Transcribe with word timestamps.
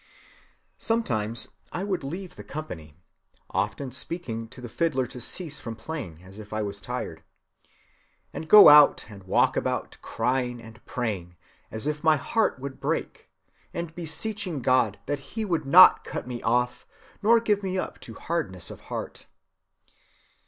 "Sometimes 0.79 1.49
I 1.71 1.83
would 1.83 2.03
leave 2.03 2.35
the 2.35 2.43
company 2.43 2.95
(often 3.51 3.91
speaking 3.91 4.47
to 4.47 4.59
the 4.59 4.67
fiddler 4.67 5.05
to 5.05 5.21
cease 5.21 5.59
from 5.59 5.75
playing, 5.75 6.23
as 6.23 6.39
if 6.39 6.53
I 6.53 6.63
was 6.63 6.81
tired), 6.81 7.21
and 8.33 8.47
go 8.49 8.67
out 8.67 9.05
and 9.09 9.21
walk 9.25 9.55
about 9.55 9.99
crying 10.01 10.59
and 10.59 10.83
praying, 10.87 11.35
as 11.69 11.85
if 11.85 12.03
my 12.03 12.15
very 12.15 12.29
heart 12.29 12.57
would 12.57 12.79
break, 12.79 13.29
and 13.75 13.93
beseeching 13.93 14.63
God 14.63 14.97
that 15.05 15.19
he 15.37 15.45
would 15.45 15.67
not 15.67 16.03
cut 16.03 16.25
me 16.27 16.41
off, 16.41 16.87
nor 17.21 17.39
give 17.39 17.61
me 17.61 17.77
up 17.77 17.99
to 17.99 18.15
hardness 18.15 18.71
of 18.71 18.79
heart. 18.89 19.27